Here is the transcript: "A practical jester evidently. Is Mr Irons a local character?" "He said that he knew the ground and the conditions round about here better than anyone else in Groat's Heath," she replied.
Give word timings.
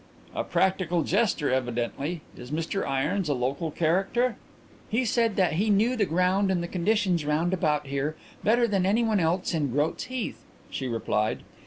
"A 0.33 0.43
practical 0.43 1.03
jester 1.03 1.51
evidently. 1.51 2.21
Is 2.35 2.49
Mr 2.49 2.87
Irons 2.87 3.29
a 3.29 3.35
local 3.35 3.69
character?" 3.69 4.35
"He 4.89 5.05
said 5.05 5.35
that 5.35 5.53
he 5.53 5.69
knew 5.69 5.95
the 5.95 6.07
ground 6.07 6.49
and 6.49 6.63
the 6.63 6.67
conditions 6.67 7.23
round 7.23 7.53
about 7.53 7.85
here 7.85 8.15
better 8.43 8.67
than 8.67 8.87
anyone 8.87 9.19
else 9.19 9.53
in 9.53 9.69
Groat's 9.69 10.05
Heath," 10.05 10.43
she 10.71 10.87
replied. 10.87 11.41